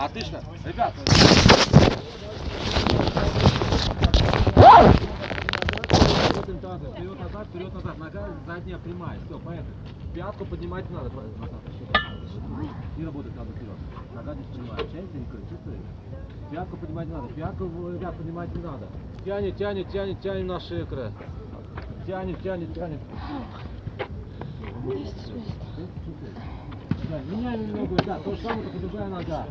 [0.00, 0.40] Отлично.
[0.64, 0.94] Ребят.
[6.94, 7.98] Вперед назад, вперед назад.
[7.98, 9.18] Нога задняя прямая.
[9.26, 9.74] Все, поехали.
[10.14, 11.10] Пятку поднимать не надо.
[12.96, 13.76] И работать надо вперед.
[14.14, 14.78] Нога здесь прямая.
[14.78, 15.80] Частенько, чувствуешь?
[16.50, 17.28] Пятку поднимать надо.
[17.34, 18.86] Пятку, ребят, поднимать не надо.
[19.22, 21.12] Тянет, тянет, тянет, тянем наши икры.
[22.06, 23.00] Тянет, тянет, тянет.
[27.10, 29.46] Да, меняем немного, да, то же самое, только другая нога.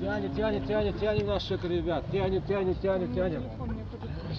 [0.00, 2.04] Тянет, тянет, тянет, тянем наш шик, ребят.
[2.12, 3.42] Тянет, тянет, тянет, тянем.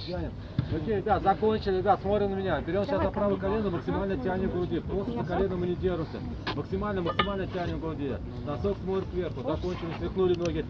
[0.07, 0.31] Тянем.
[0.73, 2.61] Окей, ребят, закончили, ребят, смотрим на меня.
[2.61, 4.79] Берем сейчас за правое колено, максимально тянем груди.
[4.79, 6.17] Просто за колено мы не держимся.
[6.55, 8.13] Максимально, максимально тянем груди.
[8.45, 9.41] Носок смотрит кверху.
[9.41, 10.65] Закончили, свихнули ноги.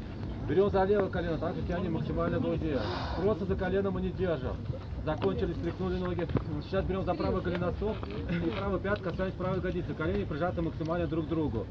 [0.48, 2.78] Берем за левое колено, также тянем максимально к груди.
[3.20, 4.56] Просто за колено мы не держим.
[5.04, 6.28] Закончили, стряхнули ноги.
[6.64, 7.98] Сейчас берем за правое колено стоп.
[8.30, 9.94] И правая пятка касается правой ягодицы.
[9.96, 11.66] Колени прижаты максимально друг к другу.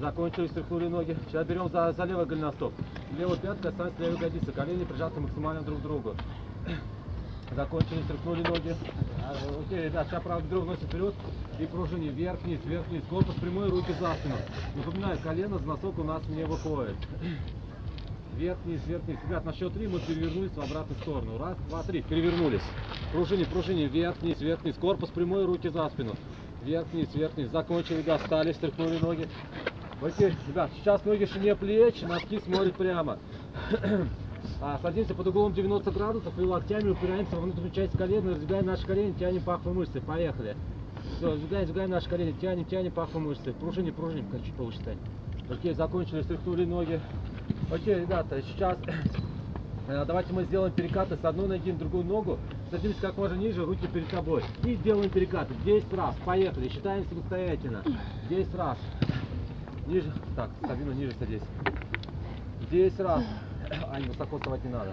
[0.00, 1.16] Закончили, стряхнули ноги.
[1.28, 2.72] Сейчас берем за, за левое голеностоп.
[3.16, 4.52] Левая пятка касается левой ягодицы.
[4.52, 6.16] Колени прижаты максимально друг к другу.
[7.54, 8.76] Закончили, стряхнули ноги.
[9.66, 11.14] Окей, ребят, сейчас правый бедро вносит вперед
[11.60, 13.02] и пружини вверх-вниз, вверх-вниз.
[13.08, 14.36] Корпус прямой, руки за спину.
[14.74, 16.96] Напоминаю, колено с носок у нас не выходит.
[18.40, 19.18] Вверх-вниз, вверх-вниз.
[19.28, 21.36] Ребят, на счет три мы перевернулись в обратную сторону.
[21.36, 22.00] Раз, два, три.
[22.00, 22.62] Перевернулись.
[23.12, 24.76] Пружини, пружини, вверх-вниз, вверх-вниз.
[24.76, 26.14] Корпус прямой, руки за спину.
[26.64, 27.50] Вверх-вниз, вверх-вниз.
[27.50, 29.28] Закончили, ребят, встали, стряхнули ноги.
[30.00, 33.18] Окей, ребят, сейчас ноги шире плеч, носки смотрят прямо.
[34.62, 38.86] А, садимся под углом 90 градусов и локтями упираемся во внутреннюю часть колена, раздвигаем наши
[38.86, 40.00] колени, тянем пахвы мышцы.
[40.00, 40.56] Поехали.
[41.16, 43.52] Все, раздвигаем, раздвигаем наши колени, тянем, тянем пахвы мышцы.
[43.52, 44.98] Пружини, пружини, чуть стань.
[45.50, 47.00] Окей, закончили, стряхнули ноги.
[47.70, 48.76] Окей, ребята, сейчас
[49.88, 52.38] э, давайте мы сделаем перекаты с одной ноги на другую ногу.
[52.70, 54.44] Садимся как можно ниже, руки перед собой.
[54.64, 55.54] И делаем перекаты.
[55.64, 56.14] 10 раз.
[56.24, 56.68] Поехали.
[56.68, 57.82] Считаем самостоятельно.
[58.28, 58.78] 10 раз.
[59.86, 60.12] Ниже.
[60.36, 61.42] Так, Сабина, ниже садись.
[62.70, 63.24] 10 раз.
[63.88, 64.92] Ань, высоко вставать не надо.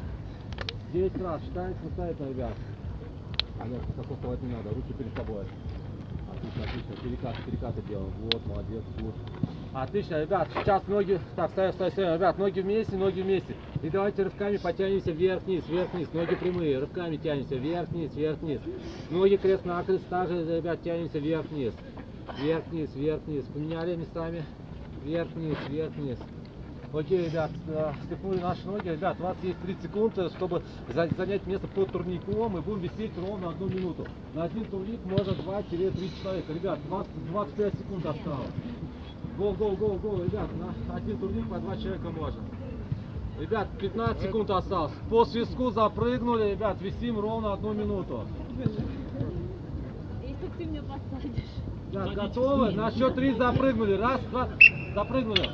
[0.94, 1.42] 10 раз.
[1.44, 2.54] Считаем самостоятельно, ребят.
[3.60, 4.70] Аня, высоко вставать не надо.
[4.70, 5.46] Руки перед собой.
[6.31, 6.96] Отлично, отлично.
[7.04, 8.14] Перекаты, перекаты делаем.
[8.24, 9.16] Вот, молодец, вот.
[9.80, 13.56] Отлично, ребят, сейчас ноги, так, ставим, ставим, ставим, ребят, ноги вместе, ноги вместе.
[13.84, 18.60] И давайте рывками потянемся вверх-вниз, вверх-вниз, ноги прямые, рывками тянемся вверх-вниз, вверх-вниз.
[19.12, 21.74] Ноги крест-накрест, также, ребят, тянемся вверх-вниз.
[22.40, 23.46] Вверх-вниз, вверх-вниз.
[23.54, 24.44] Поменяли местами.
[25.04, 26.18] Вверх-вниз, вверх-вниз.
[26.92, 28.90] Окей, ребят, э, степнули наши ноги.
[28.90, 32.80] Ребят, у вас есть 30 секунд, э, чтобы за- занять место под турником, и будем
[32.80, 34.08] висеть ровно одну минуту.
[34.34, 36.52] На один турник можно 2-3 человека.
[36.52, 38.50] Ребят, 20, 25 секунд осталось.
[39.38, 42.42] Гол, гол, гол, гол, ребят, на один турник по два человека можно.
[43.40, 44.94] Ребят, 15 секунд осталось.
[45.12, 48.24] По свистку запрыгнули, ребят, висим ровно одну минуту.
[48.58, 51.44] Если ты меня посадишь.
[51.94, 52.72] Да, готовы?
[52.72, 53.94] На счет три запрыгнули.
[53.94, 54.50] Раз, два,
[54.96, 55.50] запрыгнули.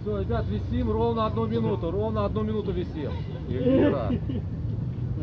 [0.00, 1.90] Все, ребят, висим ровно одну минуту.
[1.90, 3.12] Ровно одну минуту висим.
[3.48, 4.10] Юра,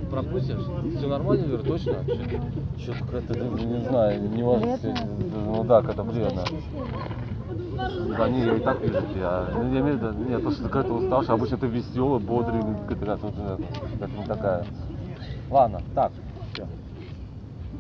[0.10, 0.60] пропустишь?
[0.98, 2.04] Все нормально, Юра, точно?
[2.78, 4.84] Что-то как-то, ну, не знаю, не быть.
[5.34, 6.44] Ну да, когда вредно.
[8.18, 9.48] Да не, я и так вижу тебя.
[9.54, 12.62] Ну, я имею в виду, нет, то, что ты какая-то уставшая, обычно ты веселый, бодрый,
[12.88, 13.58] какая-то вот, э,
[14.00, 14.66] как не такая.
[15.50, 16.12] Ладно, так,
[16.54, 16.68] все.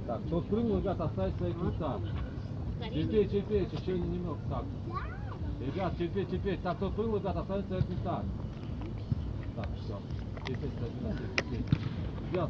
[0.07, 1.99] Так, кто спрыгнул, ребят, оставить свои места.
[2.81, 4.39] Терпеть, терпеть, еще немного.
[4.49, 4.63] Так.
[5.59, 6.63] Ребят, терпеть, терпеть.
[6.63, 8.23] Так, кто спрыгнул, ребят, оставить свои места.
[9.55, 9.99] Так, все.
[10.47, 11.79] Терпеть, терпеть, терпеть.
[12.31, 12.49] Ребят,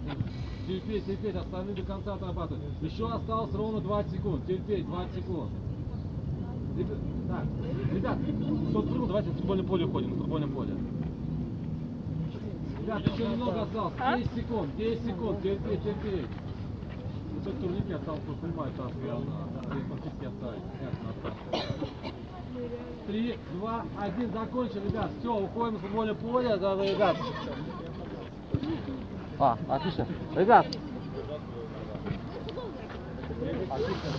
[0.67, 2.66] терпеть, терпеть, остальные до конца отрабатывают.
[2.81, 4.45] Еще осталось ровно 20 секунд.
[4.45, 5.51] Терпеть, 20 секунд.
[6.78, 6.97] Ребят,
[7.28, 7.45] так,
[7.94, 8.18] ребят,
[8.69, 10.73] кто спрыгнул, давайте в футбольное поле уходим, в футбольное поле.
[12.81, 13.94] Ребят, еще немного осталось.
[14.18, 16.28] 10 секунд, 10 секунд, терпеть, терпеть.
[17.41, 20.63] Этот турник я стал понимать, там здесь фактически оставить.
[20.81, 21.35] Ясно.
[23.07, 25.09] Три, два, один, закончили, ребят.
[25.19, 27.18] Все, уходим с футбольное поле, да, да, ребят.
[29.39, 30.06] А, отлично.
[30.36, 30.65] Ребят.
[33.69, 34.09] Отлично.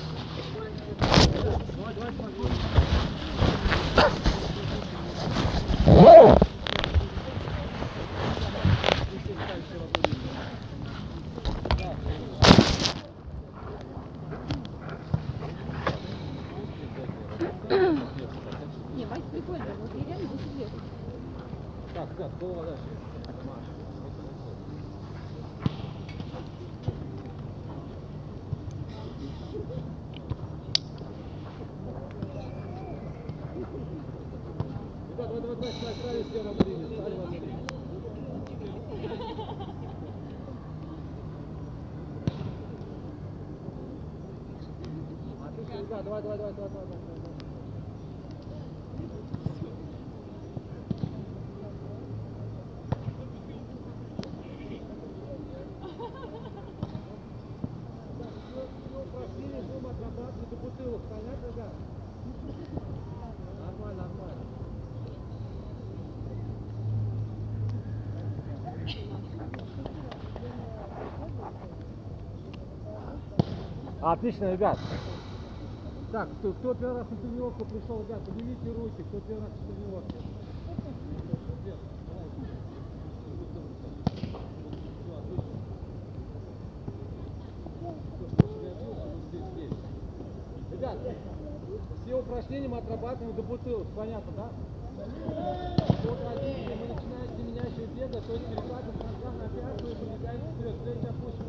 [74.02, 74.78] Отлично, ребят.
[76.10, 79.74] Так, кто, кто первый раз на тренировку пришел, ребят, поднимите руки, кто первый раз на
[79.74, 80.16] тренировке.
[90.72, 90.98] Ребят,
[92.02, 94.48] все упражнения мы отрабатываем до бутылок, понятно, да?
[96.02, 100.40] По традиции мы начинаем с семенящего бега, то есть перекладываем конца на пятую и пробегаем
[100.56, 100.76] вперед.
[100.82, 101.39] Плечи опущены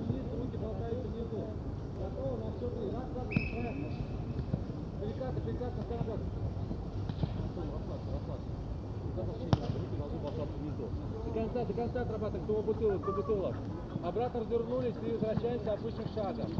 [11.25, 13.55] До конца, до конца отрабатываем, до бутылок, до бутылок.
[14.03, 16.51] Обратно развернулись и возвращаемся обычным шагом.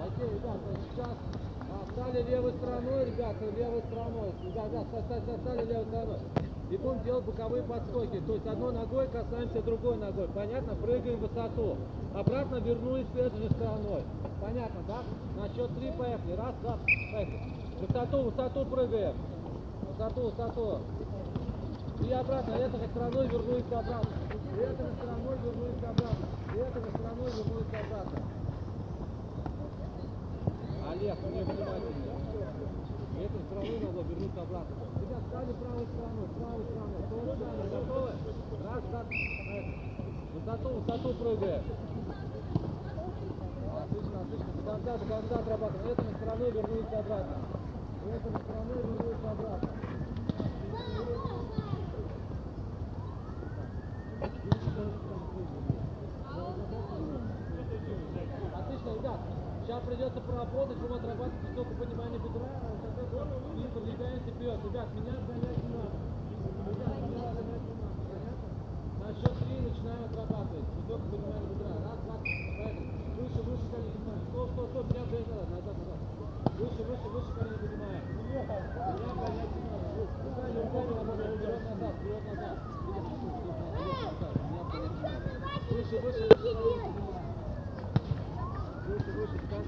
[0.00, 1.16] Окей, ребята, сейчас
[1.70, 4.32] а, стали левой стороной, ребята, левой стороной.
[4.54, 6.18] Да, да, ста- ста- ста- стали левой стороной.
[6.70, 8.20] И будем делать боковые подскоки.
[8.26, 10.28] То есть одной ногой касаемся другой ногой.
[10.34, 10.74] Понятно?
[10.74, 11.76] Прыгаем в высоту.
[12.14, 14.02] Обратно вернулись этой же стороной.
[14.42, 14.98] Понятно, да?
[15.40, 16.32] На счет три поехали.
[16.32, 16.78] Раз, два,
[17.12, 17.40] поехали.
[17.80, 19.14] Высоту, высоту прыгаем.
[19.88, 20.78] Высоту, высоту.
[22.06, 24.10] И обратно, этой стороной вернулись обратно.
[24.54, 26.26] И этой стороной вернулись обратно.
[26.54, 28.37] И этой стороной вернулись обратно.
[30.98, 31.78] Олег, мне внимательно.
[33.22, 34.74] Этой стороной надо вернуться обратно.
[34.98, 37.02] Ребят, стали правой стороной, правой стороной.
[37.08, 38.10] То же самое, готовы?
[38.66, 39.02] Раз, два.
[40.34, 41.62] Высоту, высоту прыгаем.
[43.78, 44.50] Отлично, отлично.
[44.56, 45.88] До конца, до конца отрабатываем.
[45.88, 47.36] Этой стороной вернулись обратно.
[48.08, 49.70] Этой стороной вернулись обратно.
[58.58, 59.47] Отлично, ребят.
[59.68, 62.48] Сейчас придется поработать, будем отрабатывать высокое понимание бедра,
[63.52, 64.64] и продвигаемся вперед.
[64.64, 65.92] Ребят, меня гонять не надо.
[66.72, 68.00] Ребят, меня гонять не надо.
[69.04, 70.64] На счет три начинаем отрабатывать.
[70.72, 71.84] Высокое понимание бедра.
[71.84, 72.80] Раз, два, поехали.
[73.20, 74.08] Выше, выше колени.
[74.32, 75.52] Стоп, стоп, стоп, меня гонять надо.
[75.52, 76.00] Назад, назад.
[76.56, 78.08] Выше, выше, выше колени поднимаем.
[78.08, 79.84] Меня гонять не надо.
[80.00, 81.36] Руками, руками работаем.
[81.36, 82.56] Вперед, назад, вперед, назад.
[82.88, 84.32] Вперед, назад.
[84.32, 85.28] Меня гонять не надо.
[85.68, 87.28] Выше, выше, выше колени поднимаем.
[88.88, 89.67] Выше, выше, до конца,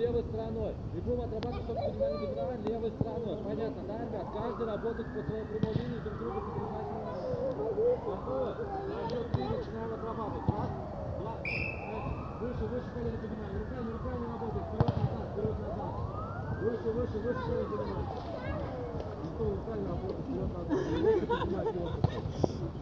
[0.00, 0.74] левой стороной.
[0.94, 3.36] И будем отрабатывать только понимание левой стороной.
[3.44, 4.26] Понятно, да, ребят?
[4.32, 6.69] Каждый работает по своей прямой линии, друг друга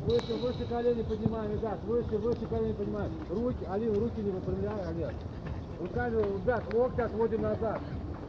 [0.07, 1.53] Выше, выше колени поднимаем.
[1.53, 1.79] Ребят.
[1.85, 3.13] Выше, выше колени поднимаем.
[3.29, 5.13] Руки, Алин, руки не выпрямляй, Олег.
[5.79, 7.81] Руками, ребят, локти отводим назад.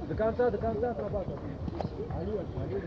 [0.10, 1.58] До конца, до конца отрабатываем.
[2.20, 2.84] Олег, Олег,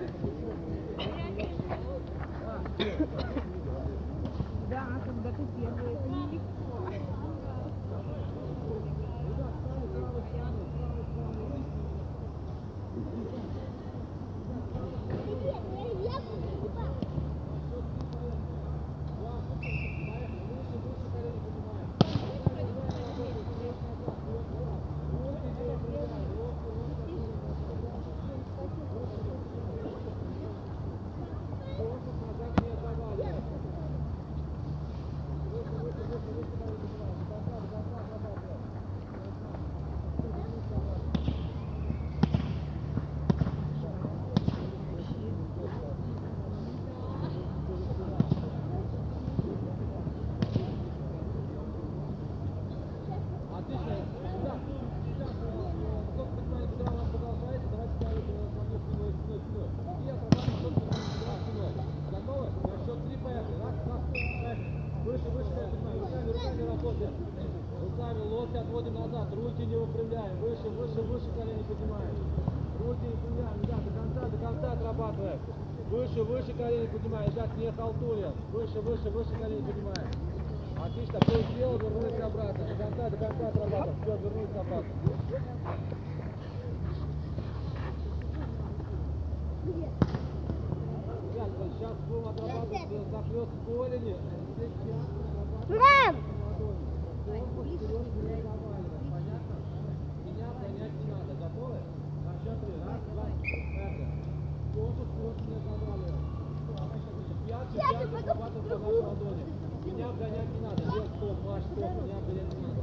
[109.02, 109.45] ладони.
[109.85, 110.83] Меня гонять не надо.
[110.83, 111.78] Нет, стоп, ваш стоп.
[111.78, 112.83] Меня гонять не надо.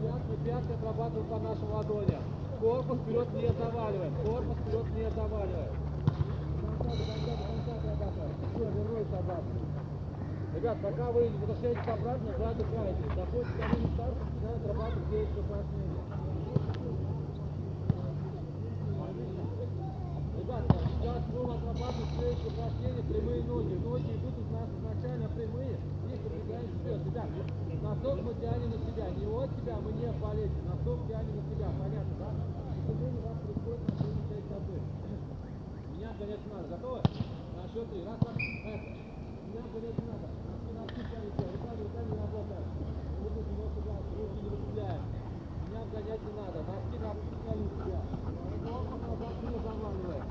[0.00, 2.37] Пятки, пятки отрабатываем по нашим ладоням.
[2.60, 4.14] Корпус вперед не заваливаем.
[4.26, 5.74] Корпус вперед не заваливаем.
[10.56, 13.02] Ребят, пока вы возвращаетесь обратно, вы отдыхаете.
[13.14, 16.02] Доходите до минус старта, начинает отрабатывать следующее упражнение.
[20.38, 20.62] Ребят,
[20.98, 23.74] сейчас будем отрабатывать следующее упражнение, прямые ноги.
[23.86, 25.78] Ноги идут у нас изначально прямые,
[26.48, 27.00] продвигаем вперед.
[27.04, 27.28] Ребят,
[27.82, 31.68] носок мы тянем на себя, не от себя, мы не балете, носок тянем на себя,
[31.78, 32.30] понятно, да?
[32.32, 34.80] К сожалению, вам приходит на часть стопы.
[35.92, 36.68] Меня гонять не надо.
[36.68, 37.00] Готовы?
[37.56, 38.04] На счет три.
[38.04, 38.88] Раз, два, это.
[39.48, 40.26] Меня гонять не надо.
[40.48, 41.42] Носки, носки тянете.
[41.52, 42.64] Руками, руками работаем.
[43.20, 44.10] Руки немножко дальше.
[44.16, 45.02] Руки не выпрямляем.
[45.68, 46.58] Меня гонять не надо.
[46.64, 48.00] Носки, носки тянем себя.
[48.64, 50.24] Корпус назад не заваливаем.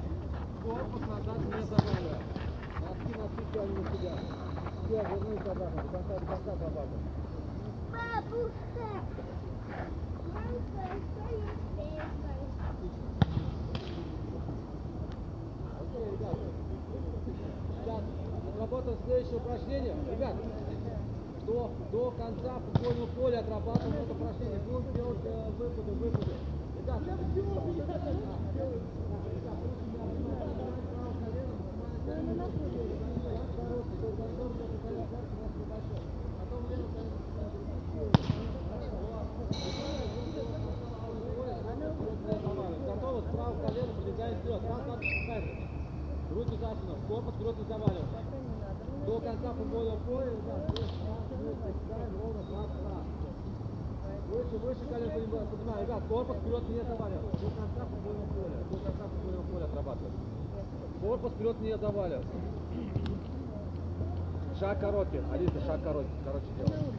[0.65, 2.25] Корпус назад не заваливаем.
[2.81, 4.76] Носки, носки тянем на себя.
[4.88, 5.84] Все, вернулись обратно.
[5.84, 7.03] До конца, до конца отрабатываем.
[7.91, 8.88] Бабушка!
[10.34, 12.06] Мамка, что я?
[15.82, 16.36] Окей, ребят.
[17.84, 18.01] Сейчас
[18.56, 19.96] отработаем следующее упражнение.
[20.10, 20.36] Ребят,
[21.46, 24.60] до, до конца футбольного поля отрабатываем это упражнение.
[24.72, 26.32] Будем делать э, выпады, выпады.
[26.79, 28.08] Ребят, а, ребят,
[46.38, 48.08] руки колен, за спину, корпус вперед не заваливаем.
[49.06, 50.32] До конца футбольного поля,
[52.54, 52.78] раза.
[54.30, 55.82] Выше, выше колено поднимаем, поднимаем.
[55.82, 57.32] Ребят, корпус вперед не заваливаем.
[57.32, 60.14] До конца футбольного поля, до конца футбольного поля отрабатываем.
[61.02, 62.26] Корпус вперед не заваливаем.
[64.60, 66.94] Шаг короткий, Алиса, шаг короткий, короче делаем.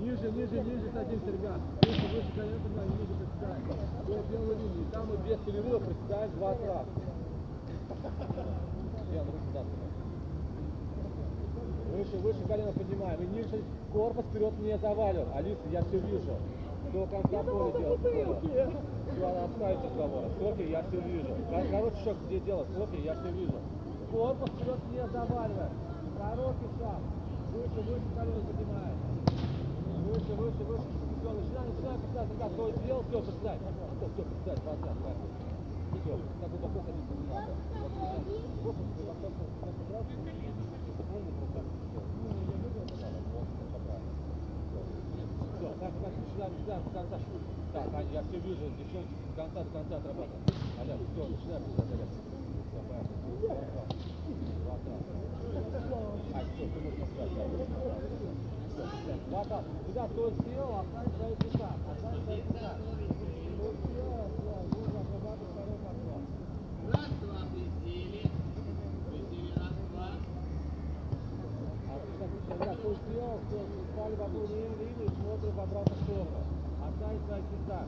[0.00, 1.60] Ниже, ниже, ниже садимся, ребят.
[1.82, 3.62] Выше, выше колено поднимаем, ниже приседаем.
[4.06, 4.86] До белой линии.
[4.92, 6.86] Там мы без перерыва приседаем 20 раз.
[9.14, 9.64] Ян, руки спину.
[11.96, 13.22] Выше, выше колено поднимаем.
[13.22, 15.26] И ниже корпус вперед не завалим.
[15.34, 16.34] Алиса, я все вижу.
[16.92, 18.38] До конца поля делать.
[19.12, 20.28] Все, оставить разговора.
[20.38, 21.28] Софья, я все вижу.
[21.48, 22.68] Кор- Короче, что где делать?
[22.76, 23.54] Софья, я все вижу.
[24.10, 25.70] Корпус вперед не заваливаем.
[26.22, 27.02] Короткий шаг.
[27.50, 28.94] Выше, выше колено поднимаем.
[30.06, 30.86] Выше, выше, выше.
[31.18, 32.30] Все, начинаем, начинаем писать.
[32.30, 33.58] Ребят, кто сделал, все, писать.
[33.58, 35.30] Все, все, писать, двадцать, хватит.
[35.98, 37.50] Все, так глубоко садиться не надо.
[37.74, 38.22] Вот, надо.
[38.62, 39.10] Можно просто
[45.58, 45.68] все.
[45.82, 47.18] Так, так, начинаем, начинаем до конца.
[47.72, 50.46] Так, Аня, я все вижу, девчонки, до конца, до конца отрабатываем.
[50.78, 52.06] Аля, все, начинаем писать, Аля.
[52.06, 53.10] Все, понятно.
[54.62, 56.31] Раз, раз.
[56.31, 56.41] Два, раз.
[56.41, 57.43] Ань, все, ты можешь писать, да.
[58.67, 59.21] Все, писать.
[59.29, 59.63] Два, раз.
[59.87, 61.69] Ребят, кто сделал, оставить свои места.
[61.91, 62.69] Оставить свои места.
[62.77, 66.21] Кто сделал, все, нужно отрабатывать второй подход.
[66.87, 67.77] Отлично, отлично.
[72.47, 73.59] Ребят, кто сделал, все,
[73.93, 76.41] стали в одну линию, линию и смотрим в обратную сторону.
[76.87, 77.79] Оставить свои места.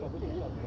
[0.06, 0.65] 搞不懂。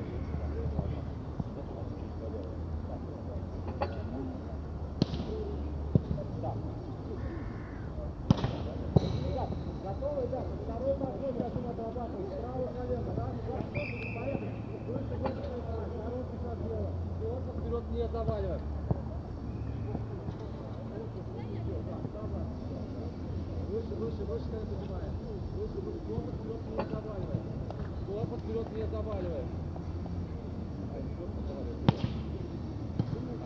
[29.02, 29.46] заваливаем.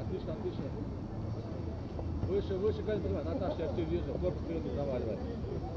[0.01, 0.65] Отлично, отлично.
[2.29, 3.27] Выше, выше колено поднимаем.
[3.27, 4.05] Наташа, я все вижу.
[4.21, 5.19] Корпус вперед не заваливает.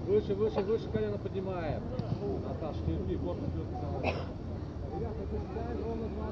[0.08, 1.82] Выше, выше, выше колено поднимаем.
[2.48, 4.16] Наташа, терпи, корпус вперед не заваливает.
[4.96, 6.28] Ребята, это ровно два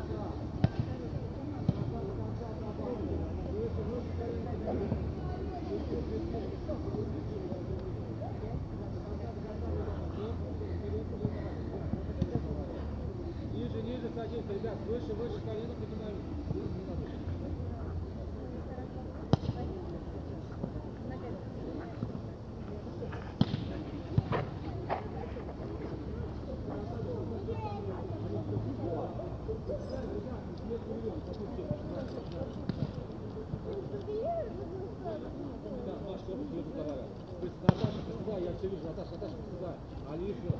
[40.09, 40.51] Они еще...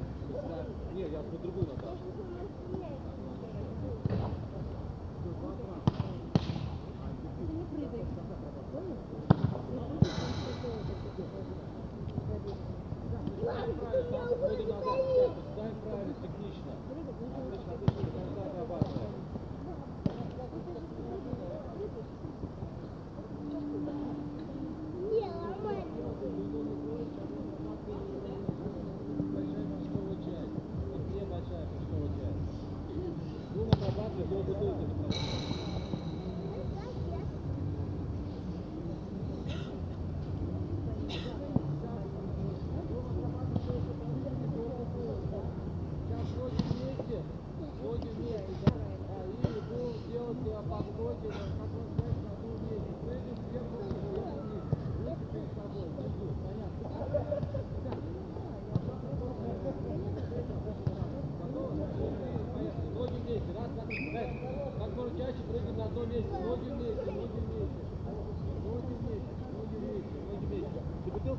[0.93, 1.72] Нет, я по-другому.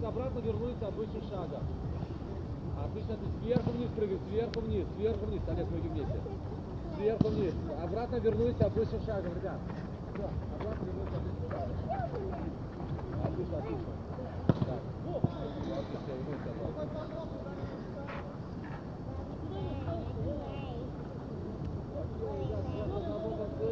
[0.04, 1.62] обратно вернулись обычным шагом.
[2.84, 5.42] Отлично, ты сверху вниз прыгай, сверху вниз, сверху вниз.
[5.48, 6.20] Олег, ноги вместе.
[6.96, 7.54] Сверху вниз.
[7.82, 9.58] Обратно вернулись обычным шагом, ребят.
[10.12, 11.70] Все, обратно вернулись обычным шагом.
[13.24, 13.92] Отлично, отлично.
[14.46, 14.80] Так.
[15.74, 17.24] Отлично, вернулись обратно.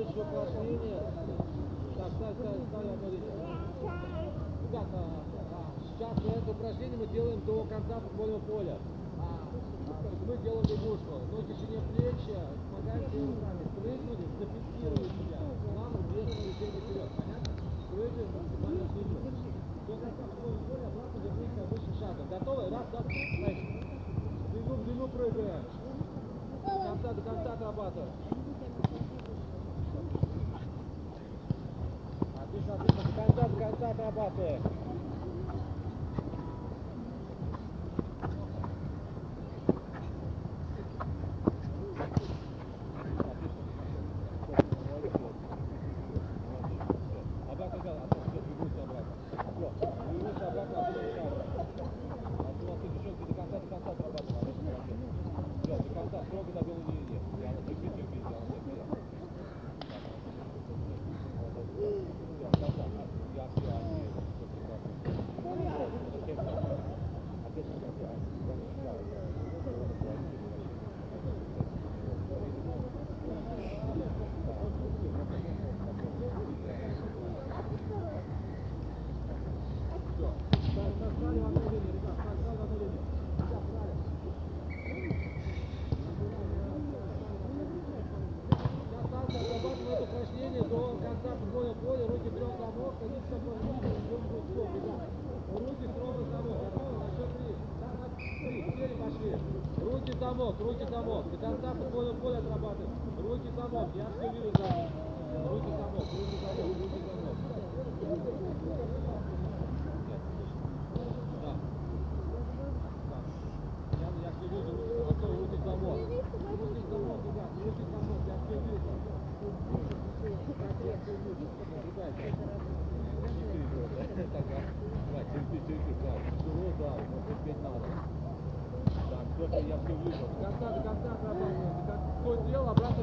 [0.03, 1.01] еще упражнение.
[1.97, 3.03] Так, ставь, ставь, ставь,
[4.63, 4.99] Ребята,
[5.93, 8.79] Сейчас на это упражнение мы делаем до конца футбольного поля.
[9.21, 11.21] А, а, то есть мы делаем лягушку.
[11.31, 13.65] Ноги ширине плечи, а помогаете руками.
[13.77, 15.39] Прыгнули, зафиксировали себя.
[15.77, 17.11] Нам весом двигай вперед.
[17.13, 17.53] Понятно?
[17.93, 19.21] Прыгнули, максимально ширине.
[19.85, 22.27] До конца футбольного поля обратно вернись обычным шагом.
[22.31, 22.63] Готовы?
[22.73, 23.21] Раз, два, три.
[23.45, 23.67] Дальше.
[24.53, 25.65] Длину в длину прыгаем.
[26.65, 28.13] До конца, до конца отрабатываем.
[32.41, 33.03] Отлично, отлично.
[33.05, 34.82] До конца, до конца отрабатываем.
[103.73, 103.89] bak.
[103.97, 104.52] Yap geliyor.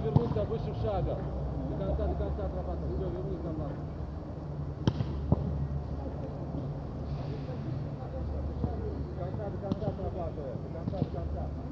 [0.09, 1.17] вернуться выше шага.
[1.69, 2.95] До конца, до конца отрабатывай.
[2.97, 3.71] Все, вернись назад.
[9.17, 10.53] До конца, до конца отрабатывай.
[10.63, 11.68] До конца, до конца.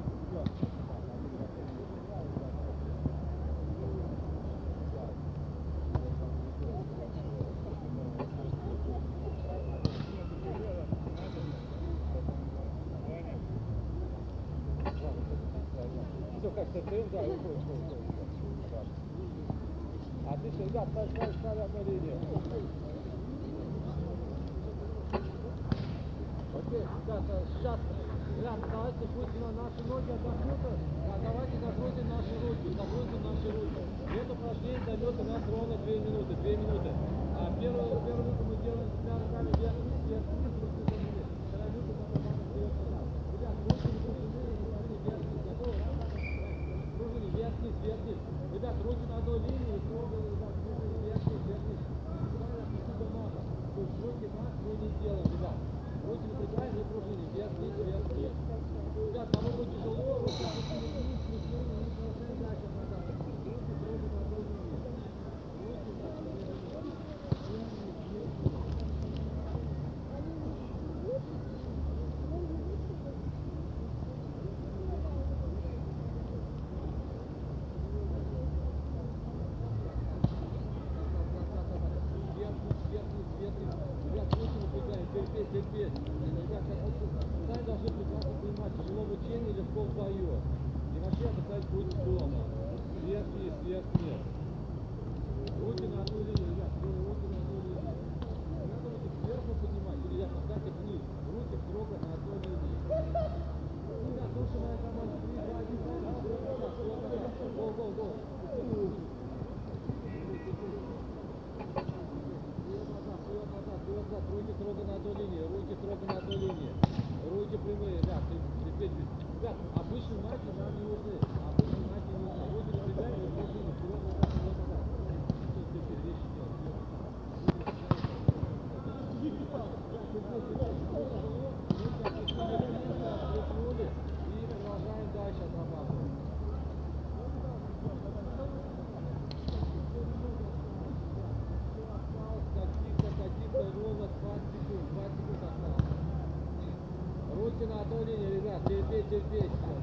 [149.10, 149.82] терпеть сейчас.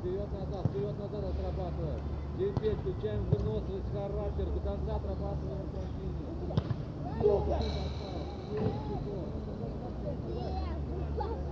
[0.00, 2.00] Вперед назад, вперед назад отрабатываем.
[2.38, 6.00] Терпеть, включаем выносливость, характер, до конца отрабатываем континент.
[11.22, 11.49] Yes.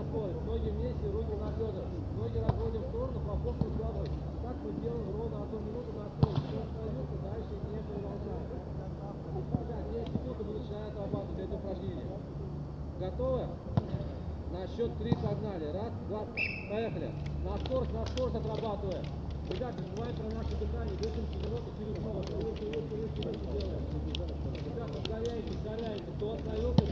[0.00, 0.32] опоры.
[0.46, 1.84] Ноги вместе, руки на бедра.
[2.16, 4.04] Ноги разводим в сторону, хлопок бедра.
[4.42, 6.34] Так мы делаем ровно одну минуту на строй.
[6.46, 8.46] Все остается, дальше не продолжаем.
[9.52, 12.06] Так, 10 секунд, мы начинаем отрабатывать это упражнение.
[13.00, 13.46] Готовы?
[14.52, 15.66] На счет 3 погнали.
[15.72, 16.24] Раз, два,
[16.70, 17.10] поехали.
[17.44, 19.04] На скорость, на скорость отрабатываем.
[19.50, 22.22] Ребята, забываем про наше дыхание, дышим тяжело и через ногу.
[24.66, 26.14] Ребята, ускоряйтесь, ускоряйтесь.
[26.16, 26.85] Кто остановился,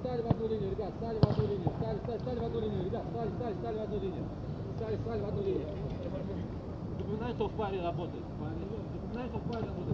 [0.00, 2.84] Стали в одну линию, ребят, стали в одну линию, стали, стали, стали в одну линию,
[2.84, 4.24] ребят, стали, стали, стали в одну линию,
[4.76, 5.66] стали, стали в одну линию.
[6.98, 8.24] Запоминай, что в паре работает.
[8.92, 9.89] Запоминай, что в паре работает.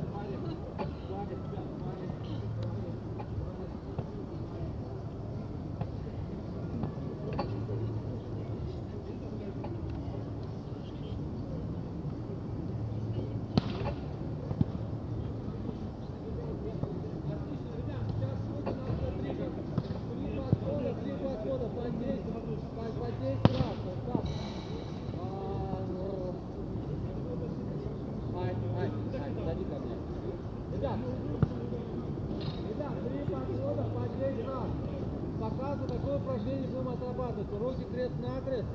[35.56, 37.48] Сразу такое упражнение будем отрабатывать.
[37.58, 38.68] Руки крест на крест.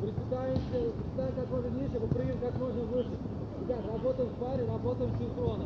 [0.00, 3.10] Приседаемся, приседаем как можно ниже, выпрыгиваем как можно выше.
[3.60, 5.64] Ребят, работаем в паре, работаем синхронно.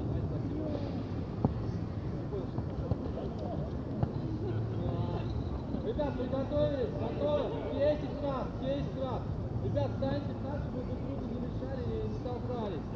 [5.86, 7.50] Ребят, приготовились, готовы?
[7.72, 9.22] 10 раз, 10 раз.
[9.64, 12.86] Ребят, станьте так, чтобы друг друга не мешали и не толкались.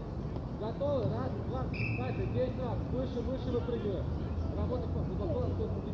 [0.60, 1.02] Готовы?
[1.14, 2.76] Раз, два, хватит, 10 раз.
[2.92, 4.04] Выше, выше выпрыгиваем.
[4.56, 5.92] Работа глубоко, кто-то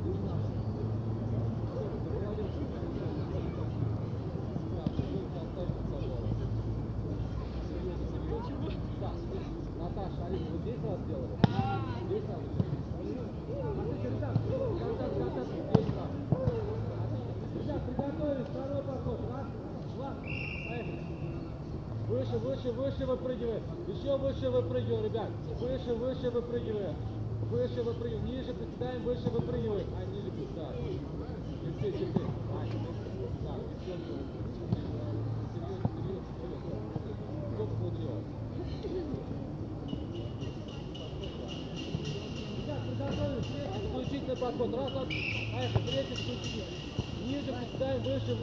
[22.09, 23.63] Выше, выше, выше выпрыгиваем.
[23.87, 25.29] Еще выше выпрыгиваем, ребят.
[25.61, 26.97] Выше, выше выпрыгиваем.
[27.51, 28.25] Выше выпрыгиваем.
[28.27, 29.87] Ниже приседаем, выше выпрыгиваем.
[29.95, 30.73] А, ниже да.
[31.65, 32.23] Теперь, теперь.
[32.51, 32.65] А,
[33.45, 34.13] да, девчонки.
[34.59, 36.25] Серьезно, серьезно, серьезно.
[37.55, 38.17] Стоп, смотрел.
[42.59, 43.47] Ребят, приготовились.
[43.47, 44.69] Третий исключительный подход.
[44.75, 45.87] Раз, два, поехали.
[45.87, 46.65] Третий исключительный.
[47.29, 47.57] Ниже приседаем, выше, выше, выше, выше выпрыгиваем.
[47.57, 47.57] Ребят, выше, выше выпрыгиваем.
[47.57, 47.57] Еще выше выпрыгиваем.
[47.57, 47.57] Ребят, выше, выше выпрыгиваем.
[47.57, 47.57] Ребят, сделал, стали в одну линию, стали в одну линию.
[47.57, 47.57] В одну линию стали, ребят.
[47.57, 48.35] Ребят, укрепляем наш стоп, идем на третьей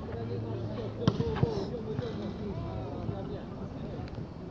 [0.00, 0.90] стороне наш стоп.
[0.94, 2.26] Все, гоу, гоу, идем, идем на
[3.16, 3.40] на мне.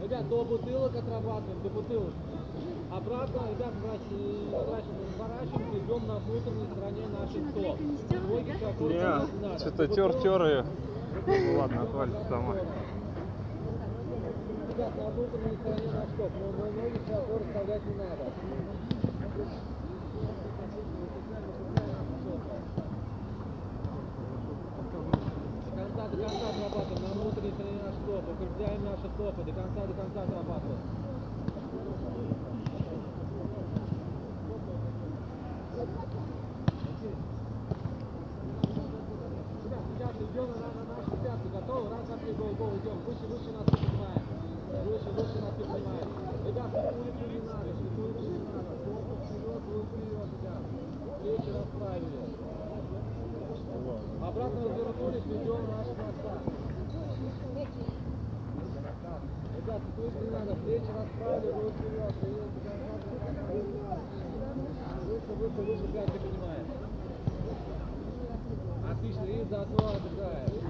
[0.01, 2.13] Ребят, до бутылок отрабатываем, до бутылок.
[2.95, 3.73] Обратно, ребят,
[5.17, 7.79] разворачиваем, идем на внутренней стороне нашей стоп.
[8.81, 10.65] Не, что-то тер-тер ее.
[11.25, 12.53] Ну ладно, отвалится сама.
[14.69, 18.25] Ребят, на внутренней стороне наш стоп, но но ноги широко расставлять не надо.
[25.65, 29.81] До конца, до конца отрабатываем, на внутренней стороне наш стоп, укрепляем наши стопы, до конца,
[29.81, 30.79] до конца отрабатываем.
[39.63, 41.17] Ребят, сейчас идем на, на нашу
[41.83, 41.95] готовы?
[41.95, 42.97] Раз, два, три, гол, гол, идем.
[43.05, 44.23] Выше, выше нас поднимаем.
[44.87, 46.07] Выше, выше нас поднимаем.
[46.45, 48.71] Ребят, улицу не надо, улицу не надо.
[48.83, 50.61] Корпус вперед, руку вперед, ребят.
[51.21, 52.19] Плечи расправили.
[54.23, 56.33] Обратно развернулись, идем на наш хвоста.
[59.57, 62.13] Ребят, тут не надо, плечи расправили, руку вперед.
[65.03, 66.67] Выше, выше, выше, пятки поднимаем.
[68.91, 70.63] Отлично, и заодно отдыхаем.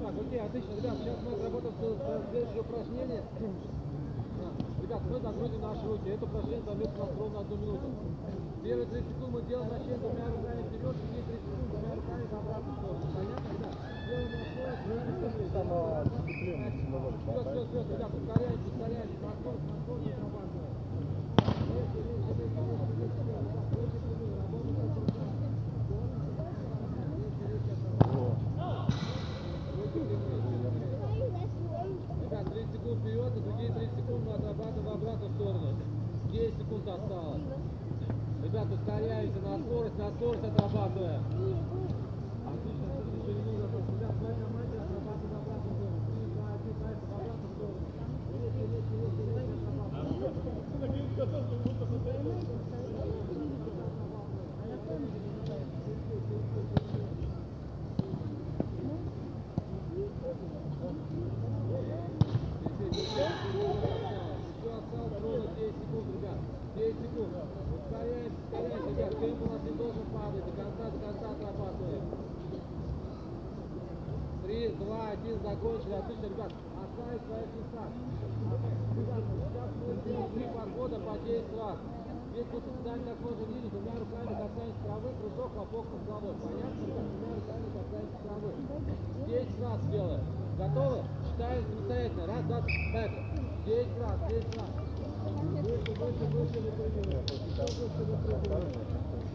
[0.00, 3.22] Так, окей, отлично, ребят, сейчас мы отработаем с- следующее упражнение.
[4.40, 4.82] Да.
[4.82, 6.08] Ребят, мы загрузим наши руки.
[6.08, 7.86] Это упражнение займет у нас ровно одну минуту.
[8.64, 9.32] Первые 30 секунд
[9.90, 13.06] мы делаем вращение двумя руками вперед, и 30 секунд двумя руками в обратную сторону.
[13.10, 13.74] Понятно, ребят?
[14.06, 15.16] Делаем на скорость, Вперед,
[17.50, 19.18] вперед, вперед, ребят, ускоряемся, ускоряемся.
[19.20, 20.74] На скорость, на скорость отрабатываем.
[21.70, 23.66] Резко, резко, резко, резко, резко, ребят.
[23.70, 25.18] Резко, резко, работаем, работаем.
[27.10, 28.46] Резко, резко отрабатываем.
[29.74, 30.78] Резко, резко, резко.
[32.20, 35.74] Ребят, 30 секунд вперед, и другие 30 секунд мы отрабатываем в обратную сторону.
[36.30, 37.42] 10 секунд осталось.
[38.42, 41.22] Ребят, ускоряемся на скорость, на скорость отрабатываем.
[42.42, 42.90] Отлично,
[43.22, 46.02] еще немного в моей команде отрабатываем в обратную сторону.
[46.10, 47.78] 3, 2, 1, поехали, в обратную сторону.
[48.34, 50.10] Резко, резко, резко, резко отрабатываем.
[64.50, 66.38] Еще осталось ровно 10 секунд, ребят.
[66.76, 67.32] 10 секунд.
[67.70, 69.10] Ускоряемся, ускоряемся, ребят.
[69.20, 70.44] Темп у нас не должен падать.
[70.46, 72.04] До конца, до конца отрабатываем.
[75.10, 75.94] 3, 2, 1, закончили.
[75.94, 76.52] Отлично, ребят.
[76.78, 77.84] Оставить свои места.
[78.96, 79.22] Ребят,
[80.04, 81.78] сейчас три подхода по 10 раз.
[82.84, 86.34] Сами как можно видеть, двумя руками касаемся травы, кружок, хлопок над головой.
[86.40, 86.80] Понятно?
[86.80, 88.50] Двумя руками касаемся травы.
[89.26, 90.22] 10 раз делаем.
[90.58, 90.98] Готовы?
[91.26, 92.26] Считаем самостоятельно.
[92.26, 92.74] Раз, два, три.
[92.92, 93.22] Поехали.
[93.66, 94.70] 10 раз, 10 раз.
[95.60, 97.24] Выше, выше, выше выпрыгиваем.
[97.26, 98.70] Выше выпрыгиваем.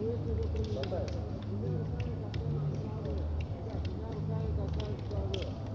[0.00, 1.06] Выше выпрыгиваем.
[1.46, 3.12] Двумя руками касаемся травы.
[3.56, 5.65] Ребят, двумя руками касаемся травы.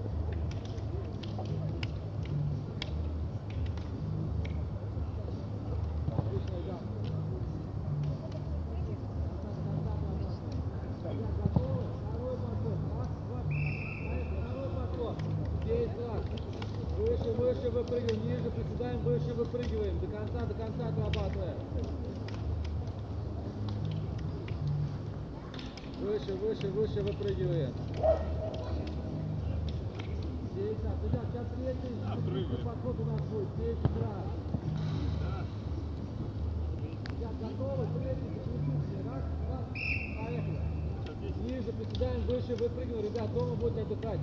[26.02, 27.74] Выше, выше, выше выпрыгиваем.
[30.54, 34.26] Сейчас, ребят, сейчас третий подход у нас будет, третий раз.
[37.08, 39.65] Сейчас готовы, третий, четвертый, раз, раз,
[40.20, 40.60] поехали.
[41.46, 44.20] Ниже приседаем, выше выпрыгиваем, ребят, дома будете отдыхать.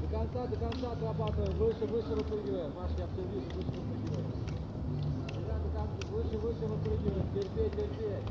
[0.00, 2.70] До конца, до конца отрабатываем, выше, выше выпрыгиваем.
[2.76, 4.25] Маш, я все вижу, выше выпрыгиваем
[6.36, 7.10] выше, выше в округе.
[7.34, 8.26] Терпеть, терпеть.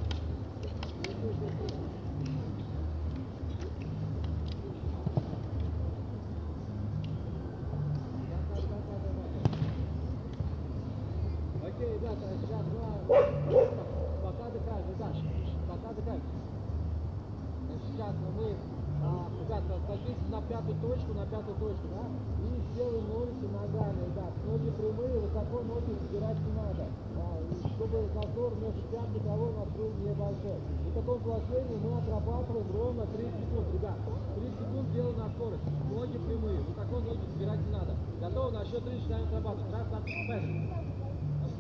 [19.86, 22.04] садитесь на пятую точку, на пятую точку, да?
[22.06, 24.34] И сделаем ловите ногами, ребят.
[24.46, 26.86] Ноги прямые, высоко ноги забирать не надо.
[27.16, 27.28] Да?
[27.76, 30.58] Чтобы зазор между пяткой и колонной открыл небольшой.
[30.58, 33.98] И в таком положении мы отрабатываем ровно 3 секунды, ребят.
[34.36, 35.66] 3 секунды делаем на скорость.
[35.90, 37.94] Ноги прямые, высоко ноги забирать не надо.
[38.20, 39.72] Готово, на счет 3 начинаем отрабатывать.
[39.72, 40.50] Раз, два, пять.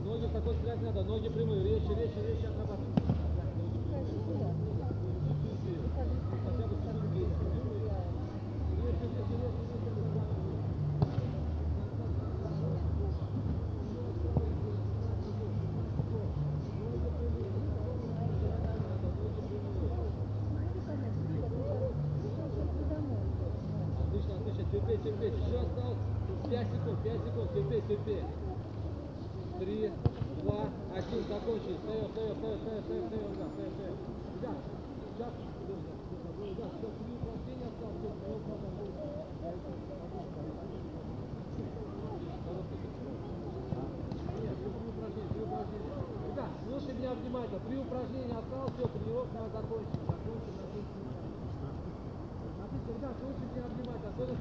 [0.05, 2.94] Ноги высоко забирать не надо, ноги прямые, резче, резче, резче отрабатываем.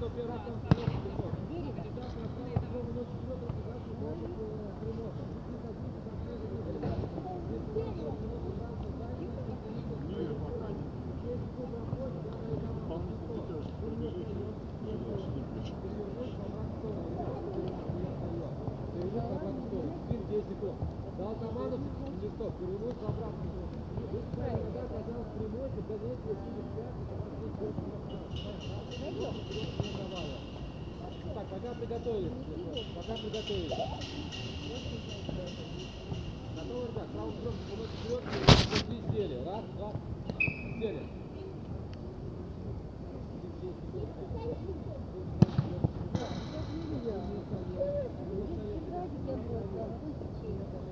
[0.00, 0.73] Gracias.
[31.34, 32.32] Так, пока приготовились.
[32.94, 33.70] Пока приготовились.
[36.54, 37.08] Готовы, ребят?
[37.14, 37.54] Правый крок,
[38.10, 38.22] вот
[38.86, 39.44] три сделали.
[39.46, 39.92] Раз, два,
[40.76, 41.08] сделали.
[50.46, 50.83] Thank you.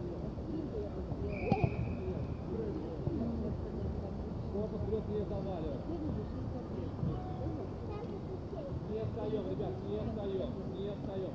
[9.22, 11.32] отдаем, ребят, не отдаем, не отдаем.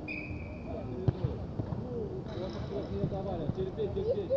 [2.72, 3.46] Вот не отдавали.
[3.56, 4.30] Терпеть, терпеть.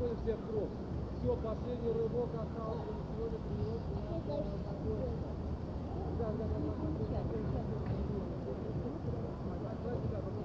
[0.00, 0.68] чувствуем всех круг.
[1.20, 2.90] Все, последний рывок остался.
[3.14, 4.44] Сегодня тренировка.
[6.18, 6.60] Да, да, да.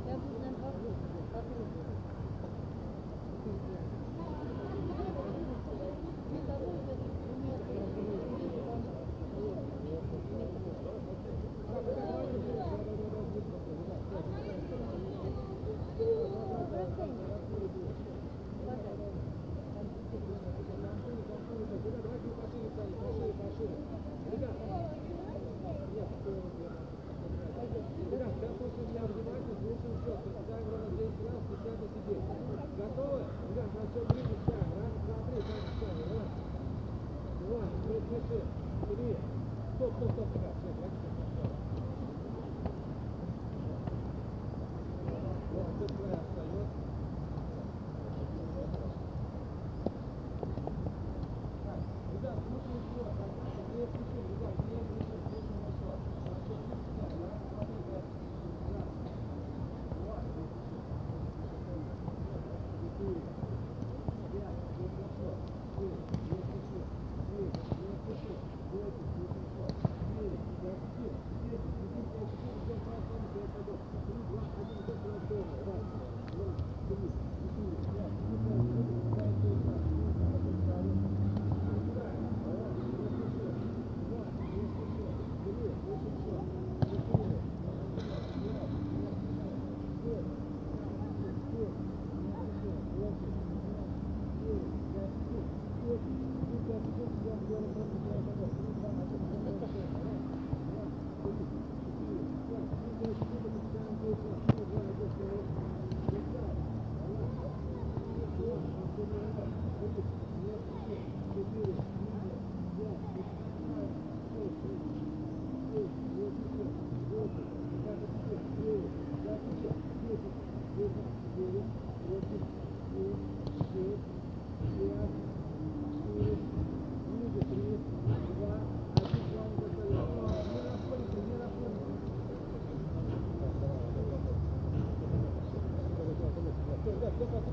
[0.07, 1.94] Я буду на два круга.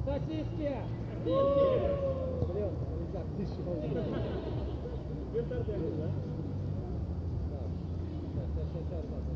[0.07, 0.71] Сосиски!
[1.25, 1.43] Блин,
[2.55, 3.71] ребят, ты что?
[5.33, 6.07] Вы торгали, да?
[7.51, 7.59] Да.
[8.23, 9.27] Сейчас, сейчас, сейчас, сейчас.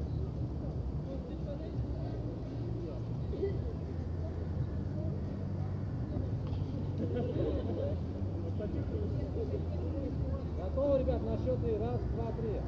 [10.57, 11.77] Готовы, ребят, на счет три.
[11.79, 12.61] Раз, два, три.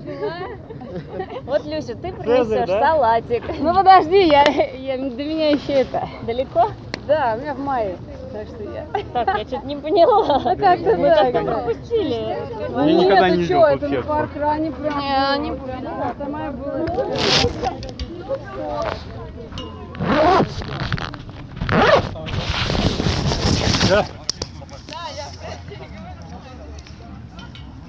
[0.00, 2.80] Бы порезала, Вот, Люся, ты принесешь да?
[2.80, 3.42] салатик.
[3.58, 6.08] Ну подожди, я, я, до меня еще это.
[6.22, 6.70] Далеко?
[7.06, 7.96] Да, у меня в мае.
[8.32, 8.86] Так что я.
[9.12, 10.40] Так, я что-то не поняла.
[10.44, 11.44] Ну как-то Мы так.
[11.44, 12.14] пропустили.
[12.14, 14.98] Я никогда не чё, это на паркране прям.
[14.98, 16.86] Не, не Это моя была.
[23.88, 24.06] Да?